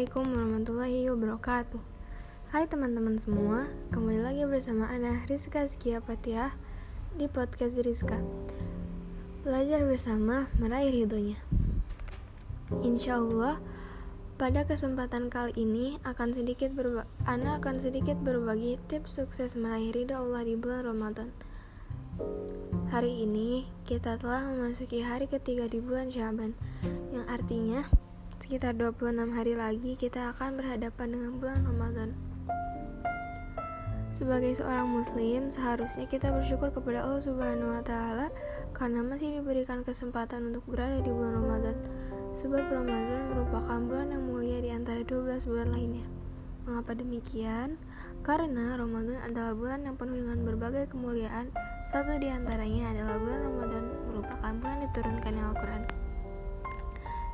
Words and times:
Assalamualaikum 0.00 0.32
warahmatullahi 0.32 1.00
wabarakatuh. 1.12 1.82
Hai 2.56 2.64
teman-teman 2.64 3.20
semua 3.20 3.68
Kembali 3.92 4.24
lagi 4.24 4.48
bersama 4.48 4.88
Ana 4.88 5.28
Rizka 5.28 5.68
Skia 5.68 6.00
Di 7.20 7.28
podcast 7.28 7.76
Rizka. 7.84 8.16
Belajar 9.44 9.84
bersama 9.84 10.48
meraih 10.56 10.88
ridhonya. 10.88 11.36
Insya 12.80 13.20
Allah 13.20 13.60
pada 14.40 14.64
kesempatan 14.64 15.28
kali 15.28 15.52
ini 15.60 16.00
akan 16.08 16.32
sedikit 16.32 16.72
berba 16.72 17.04
Ana 17.28 17.60
akan 17.60 17.84
sedikit 17.84 18.16
berbagi 18.24 18.80
tips 18.88 19.20
sukses 19.20 19.52
meraih 19.52 19.92
ridho 19.92 20.16
Allah 20.16 20.48
di 20.48 20.56
bulan 20.56 20.88
Ramadan. 20.88 21.28
Hari 22.88 23.28
ini 23.28 23.68
kita 23.84 24.16
telah 24.16 24.48
memasuki 24.48 25.04
hari 25.04 25.28
ketiga 25.28 25.68
di 25.68 25.76
bulan 25.76 26.08
Syaban 26.08 26.56
Yang 27.12 27.26
artinya 27.28 27.84
sekitar 28.40 28.72
26 28.72 29.36
hari 29.36 29.52
lagi 29.52 29.92
kita 30.00 30.32
akan 30.32 30.56
berhadapan 30.56 31.12
dengan 31.12 31.32
bulan 31.36 31.60
Ramadan. 31.60 32.10
Sebagai 34.08 34.56
seorang 34.56 34.88
muslim, 34.88 35.52
seharusnya 35.52 36.08
kita 36.08 36.32
bersyukur 36.32 36.72
kepada 36.72 37.04
Allah 37.04 37.20
Subhanahu 37.20 37.68
wa 37.68 37.84
taala 37.84 38.32
karena 38.72 39.04
masih 39.04 39.38
diberikan 39.38 39.84
kesempatan 39.84 40.50
untuk 40.50 40.64
berada 40.66 41.04
di 41.04 41.12
bulan 41.12 41.36
Ramadan. 41.36 41.76
Sebab 42.32 42.64
Ramadan 42.64 43.22
merupakan 43.28 43.78
bulan 43.84 44.08
yang 44.08 44.24
mulia 44.24 44.58
di 44.64 44.70
antara 44.72 45.04
12 45.04 45.44
bulan 45.44 45.68
lainnya. 45.76 46.06
Mengapa 46.64 46.96
demikian? 46.96 47.76
Karena 48.24 48.80
Ramadan 48.80 49.20
adalah 49.20 49.52
bulan 49.52 49.84
yang 49.84 50.00
penuh 50.00 50.16
dengan 50.16 50.40
berbagai 50.48 50.88
kemuliaan. 50.88 51.52
Satu 51.92 52.16
di 52.16 52.32
antaranya 52.32 52.88
adalah 52.96 53.16
bulan 53.20 53.40
Ramadan 53.52 53.84
merupakan 54.08 54.52
bulan 54.64 54.78
diturunkannya 54.88 55.44
Al-Quran. 55.44 55.84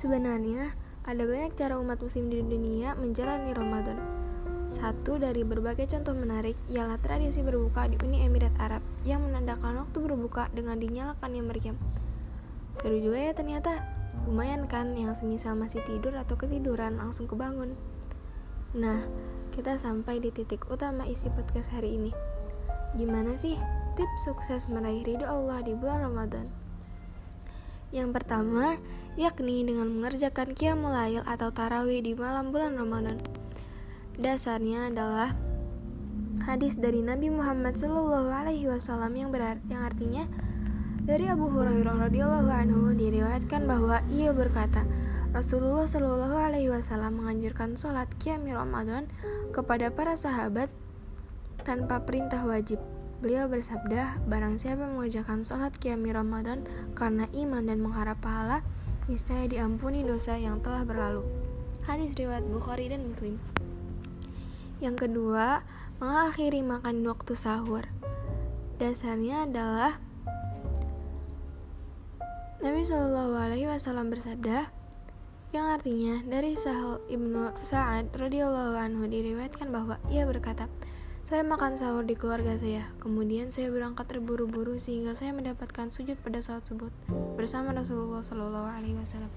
Sebenarnya, 0.00 0.72
ada 1.08 1.24
banyak 1.24 1.56
cara 1.56 1.80
umat 1.80 1.96
muslim 2.04 2.28
di 2.28 2.44
dunia 2.44 2.92
menjalani 2.92 3.56
Ramadan. 3.56 3.96
Satu 4.70 5.16
dari 5.18 5.42
berbagai 5.42 5.88
contoh 5.90 6.14
menarik 6.14 6.54
ialah 6.70 7.00
tradisi 7.00 7.40
berbuka 7.42 7.90
di 7.90 7.96
Uni 8.04 8.22
Emirat 8.22 8.54
Arab 8.60 8.84
yang 9.02 9.24
menandakan 9.24 9.82
waktu 9.82 9.98
berbuka 9.98 10.46
dengan 10.52 10.78
dinyalakannya 10.78 11.42
meriam. 11.42 11.76
Seru 12.78 13.00
juga 13.00 13.18
ya 13.18 13.32
ternyata. 13.34 13.98
Lumayan 14.28 14.68
kan 14.68 14.94
yang 14.94 15.16
semisal 15.16 15.56
masih 15.56 15.80
tidur 15.88 16.12
atau 16.14 16.36
ketiduran 16.36 17.00
langsung 17.00 17.24
kebangun. 17.24 17.74
Nah, 18.76 19.02
kita 19.50 19.80
sampai 19.80 20.20
di 20.22 20.30
titik 20.30 20.68
utama 20.68 21.08
isi 21.08 21.32
podcast 21.32 21.72
hari 21.72 21.96
ini. 21.96 22.12
Gimana 22.94 23.34
sih 23.34 23.56
tips 23.96 24.28
sukses 24.28 24.68
meraih 24.68 25.02
ridho 25.02 25.26
Allah 25.26 25.64
di 25.64 25.74
bulan 25.74 26.06
Ramadan? 26.06 26.59
Yang 27.90 28.22
pertama, 28.22 28.78
yakni 29.18 29.66
dengan 29.66 29.90
mengerjakan 29.90 30.54
qiyamul 30.54 30.94
atau 31.26 31.50
tarawih 31.50 32.00
di 32.00 32.14
malam 32.14 32.54
bulan 32.54 32.78
Ramadan. 32.78 33.18
Dasarnya 34.14 34.94
adalah 34.94 35.34
hadis 36.46 36.78
dari 36.78 37.02
Nabi 37.02 37.28
Muhammad 37.28 37.76
Shallallahu 37.76 38.30
alaihi 38.30 38.70
wasallam 38.70 39.12
yang 39.12 39.28
berar 39.34 39.60
yang 39.68 39.84
artinya 39.84 40.24
dari 41.04 41.26
Abu 41.26 41.50
Hurairah 41.50 42.06
radhiyallahu 42.06 42.50
anhu 42.52 42.94
diriwayatkan 42.94 43.66
bahwa 43.66 44.04
ia 44.12 44.30
berkata, 44.30 44.86
Rasulullah 45.30 45.86
Shallallahu 45.86 46.36
alaihi 46.36 46.70
wasallam 46.70 47.22
menganjurkan 47.22 47.74
sholat 47.74 48.06
qiyamul 48.18 48.54
Ramadan 48.58 49.10
kepada 49.50 49.90
para 49.90 50.14
sahabat 50.14 50.70
tanpa 51.62 52.02
perintah 52.02 52.42
wajib. 52.46 52.82
Beliau 53.20 53.52
bersabda, 53.52 54.24
barang 54.32 54.56
siapa 54.56 54.88
mengerjakan 54.88 55.44
sholat 55.44 55.76
qiyami 55.76 56.08
Ramadan 56.08 56.64
karena 56.96 57.28
iman 57.36 57.68
dan 57.68 57.84
mengharap 57.84 58.16
pahala, 58.24 58.64
niscaya 59.12 59.44
diampuni 59.44 60.00
dosa 60.00 60.40
yang 60.40 60.64
telah 60.64 60.88
berlalu. 60.88 61.20
Hadis 61.84 62.16
riwayat 62.16 62.48
Bukhari 62.48 62.88
dan 62.88 63.04
Muslim. 63.04 63.36
Yang 64.80 65.04
kedua, 65.04 65.60
mengakhiri 66.00 66.64
makan 66.64 67.04
waktu 67.04 67.36
sahur. 67.36 67.84
Dasarnya 68.80 69.44
adalah 69.44 70.00
Nabi 72.64 72.80
Shallallahu 72.80 73.36
Alaihi 73.36 73.68
Wasallam 73.68 74.08
bersabda, 74.08 74.72
yang 75.52 75.66
artinya 75.76 76.24
dari 76.24 76.56
Sahal 76.56 77.04
ibnu 77.12 77.52
Sa'ad 77.60 78.16
radhiyallahu 78.16 78.80
anhu 78.80 79.04
diriwayatkan 79.04 79.68
bahwa 79.68 80.00
ia 80.08 80.24
berkata, 80.24 80.72
saya 81.24 81.44
makan 81.46 81.76
sahur 81.76 82.02
di 82.02 82.16
keluarga 82.16 82.56
saya, 82.56 82.88
kemudian 82.98 83.52
saya 83.52 83.68
berangkat 83.68 84.08
terburu-buru 84.08 84.80
sehingga 84.80 85.12
saya 85.12 85.30
mendapatkan 85.36 85.92
sujud 85.92 86.16
pada 86.24 86.40
saat 86.40 86.64
subuh 86.66 86.88
bersama 87.36 87.76
Rasulullah 87.76 88.24
Shallallahu 88.24 88.68
Alaihi 88.68 88.96
Wasallam. 88.96 89.30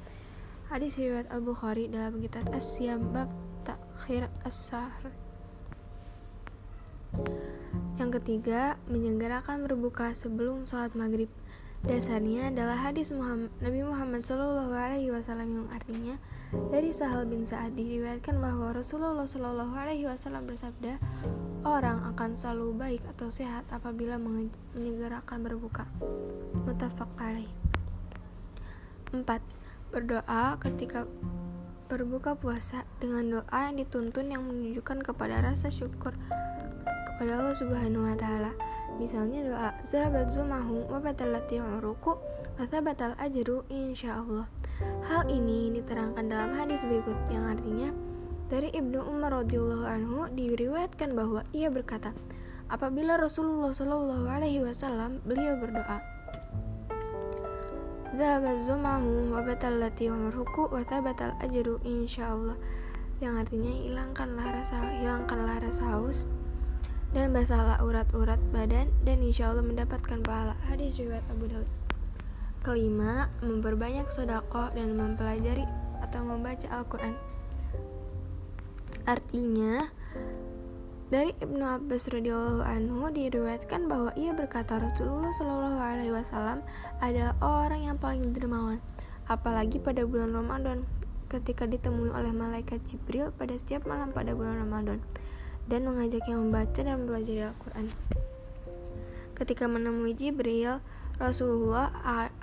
Hadis 0.71 0.97
riwayat 0.97 1.29
Al 1.29 1.43
Bukhari 1.43 1.91
dalam 1.91 2.17
kitab 2.23 2.49
As-Siyam 2.49 3.11
bab 3.13 3.29
Takhir 3.67 4.31
As-Sahr. 4.47 5.11
Yang 8.01 8.09
ketiga, 8.21 8.79
menyegerakan 8.89 9.69
berbuka 9.69 10.17
sebelum 10.17 10.65
sholat 10.65 10.97
maghrib. 10.97 11.29
Dasarnya 11.83 12.47
adalah 12.47 12.79
hadis 12.79 13.11
Muhammad, 13.11 13.51
Nabi 13.59 13.83
Muhammad 13.83 14.23
Shallallahu 14.23 14.71
Alaihi 14.71 15.11
Wasallam 15.11 15.51
yang 15.51 15.67
artinya 15.67 16.15
dari 16.71 16.95
Sahal 16.95 17.27
bin 17.27 17.43
Sa'ad 17.43 17.75
diriwayatkan 17.75 18.39
bahwa 18.39 18.71
Rasulullah 18.71 19.27
Shallallahu 19.27 19.75
Alaihi 19.75 20.07
Wasallam 20.07 20.47
bersabda, 20.47 20.95
orang 21.67 22.07
akan 22.15 22.39
selalu 22.39 22.71
baik 22.79 23.03
atau 23.11 23.27
sehat 23.27 23.67
apabila 23.67 24.15
menyegerakan 24.15 25.43
berbuka. 25.43 25.83
Mutafak 26.63 27.11
alaih. 27.19 27.51
4. 29.11 29.27
Berdoa 29.91 30.55
ketika 30.63 31.03
berbuka 31.91 32.39
puasa 32.39 32.87
dengan 33.03 33.27
doa 33.27 33.59
yang 33.67 33.75
dituntun 33.75 34.31
yang 34.31 34.47
menunjukkan 34.47 35.03
kepada 35.03 35.43
rasa 35.43 35.67
syukur 35.67 36.15
kepada 37.11 37.43
Allah 37.43 37.55
Subhanahu 37.59 38.07
wa 38.07 38.15
taala. 38.15 38.55
Misalnya 39.01 39.39
doa 39.45 39.69
zahabat 39.85 40.29
zumahu 40.29 40.85
wa 40.89 41.01
batalat 41.01 41.49
uruku 41.49 42.17
wa 42.59 42.65
thabatal 42.69 43.17
ajru 43.17 43.65
insyaallah. 43.69 44.45
Hal 45.05 45.29
ini 45.29 45.73
diterangkan 45.73 46.29
dalam 46.29 46.53
hadis 46.57 46.81
berikut 46.85 47.17
yang 47.29 47.45
artinya 47.47 47.89
dari 48.51 48.69
Ibnu 48.69 49.01
Umar 49.01 49.33
radhiyallahu 49.43 49.85
anhu 49.87 50.19
diriwayatkan 50.33 51.17
bahwa 51.17 51.41
ia 51.55 51.73
berkata, 51.73 52.13
apabila 52.69 53.17
Rasulullah 53.17 53.73
shallallahu 53.73 54.29
alaihi 54.29 54.61
wasallam 54.61 55.23
beliau 55.25 55.57
berdoa, 55.57 56.01
Zahabat 58.13 58.61
zumahu 58.61 59.33
wa 59.33 59.41
batallati 59.41 60.05
umruku 60.05 60.69
wa 60.69 60.85
thabatal 60.85 61.33
ajru 61.41 61.81
insyaallah 61.81 62.53
yang 63.17 63.41
artinya 63.41 63.73
hilangkanlah 63.73 64.53
rasa 64.53 64.77
hilangkanlah 65.01 65.57
rasa 65.57 65.81
haus 65.97 66.29
dan 67.13 67.29
basalah 67.29 67.77
urat-urat 67.85 68.41
badan 68.49 68.89
dan 69.05 69.21
insya 69.21 69.53
Allah 69.53 69.61
mendapatkan 69.61 70.19
pahala. 70.25 70.57
Hadis 70.65 70.97
riwayat 70.97 71.21
Abu 71.29 71.45
Daud. 71.45 71.69
Kelima, 72.65 73.29
memperbanyak 73.45 74.09
sodakoh 74.09 74.73
dan 74.73 74.97
mempelajari 74.97 75.69
atau 76.01 76.25
membaca 76.25 76.65
Al-Quran. 76.73 77.13
Artinya, 79.05 79.93
dari 81.13 81.37
Ibnu 81.37 81.61
Abbas 81.61 82.09
radhiyallahu 82.09 82.65
anhu 82.65 83.13
diriwayatkan 83.13 83.85
bahwa 83.85 84.09
ia 84.17 84.33
berkata 84.33 84.81
Rasulullah 84.81 85.29
shallallahu 85.29 85.77
alaihi 85.77 86.09
wasallam 86.09 86.65
adalah 86.97 87.37
orang 87.43 87.93
yang 87.93 87.97
paling 88.01 88.33
dermawan, 88.33 88.81
apalagi 89.29 89.77
pada 89.77 90.09
bulan 90.09 90.33
Ramadan 90.33 90.87
ketika 91.29 91.69
ditemui 91.69 92.09
oleh 92.13 92.33
malaikat 92.33 92.81
Jibril 92.85 93.33
pada 93.33 93.53
setiap 93.57 93.89
malam 93.89 94.13
pada 94.13 94.37
bulan 94.37 94.61
Ramadan 94.61 95.01
dan 95.71 95.87
mengajaknya 95.87 96.35
membaca 96.35 96.79
dan 96.79 97.07
belajar 97.07 97.55
Al-Quran. 97.55 97.87
Ketika 99.33 99.65
menemui 99.65 100.13
Jibril, 100.13 100.83
Rasulullah 101.17 101.93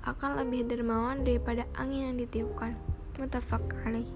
akan 0.07 0.41
lebih 0.41 0.67
dermawan 0.67 1.27
daripada 1.27 1.67
angin 1.79 2.13
yang 2.13 2.17
ditiupkan. 2.19 2.79
Mutafak 3.19 3.61
alaih. 3.85 4.09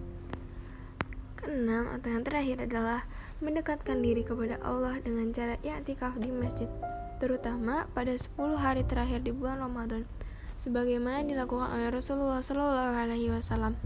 Keenam 1.37 1.93
atau 1.93 2.09
yang 2.09 2.25
terakhir 2.25 2.65
adalah 2.65 3.05
mendekatkan 3.45 4.01
diri 4.01 4.25
kepada 4.25 4.57
Allah 4.65 4.97
dengan 5.05 5.29
cara 5.35 5.61
i'tikaf 5.61 6.17
di 6.17 6.33
masjid, 6.33 6.71
terutama 7.21 7.85
pada 7.93 8.17
10 8.17 8.57
hari 8.57 8.87
terakhir 8.89 9.21
di 9.21 9.35
bulan 9.35 9.61
Ramadan, 9.61 10.09
sebagaimana 10.57 11.21
dilakukan 11.27 11.69
oleh 11.69 11.93
Rasulullah 11.93 12.41
Shallallahu 12.41 12.97
alaihi 12.97 13.29
wasallam. 13.29 13.77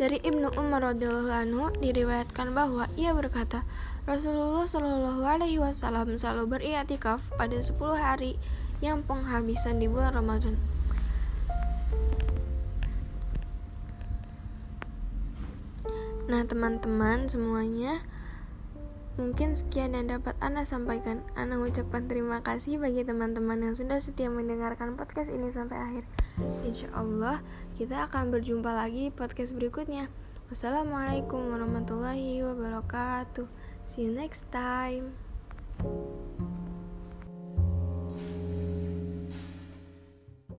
Dari 0.00 0.16
Ibnu 0.16 0.56
Umar 0.56 0.80
radhiyallahu 0.80 1.28
anhu 1.28 1.64
diriwayatkan 1.76 2.56
bahwa 2.56 2.88
ia 2.96 3.12
berkata, 3.12 3.68
Rasulullah 4.08 4.64
Shallallahu 4.64 5.20
alaihi 5.20 5.60
wasallam 5.60 6.16
selalu 6.16 6.56
beriktikaf 6.56 7.20
pada 7.36 7.60
10 7.60 7.76
hari 8.00 8.40
yang 8.80 9.04
penghabisan 9.04 9.76
di 9.76 9.92
bulan 9.92 10.16
Ramadan. 10.16 10.56
Nah, 16.32 16.48
teman-teman 16.48 17.28
semuanya, 17.28 18.00
Mungkin 19.20 19.52
sekian 19.52 19.92
yang 19.92 20.08
dapat 20.08 20.32
Anda 20.40 20.64
sampaikan. 20.64 21.20
Anda 21.36 21.60
mengucapkan 21.60 22.08
terima 22.08 22.40
kasih 22.40 22.80
bagi 22.80 23.04
teman-teman 23.04 23.60
yang 23.60 23.76
sudah 23.76 24.00
setia 24.00 24.32
mendengarkan 24.32 24.96
podcast 24.96 25.28
ini 25.28 25.52
sampai 25.52 25.76
akhir. 25.76 26.04
Insya 26.64 26.88
Allah, 26.96 27.44
kita 27.76 28.08
akan 28.08 28.32
berjumpa 28.32 28.72
lagi 28.72 29.06
di 29.06 29.12
podcast 29.12 29.52
berikutnya. 29.52 30.08
Wassalamualaikum 30.48 31.52
warahmatullahi 31.52 32.40
wabarakatuh. 32.40 33.44
See 33.92 34.08
you 34.08 34.16
next 34.16 34.48
time. 34.48 35.12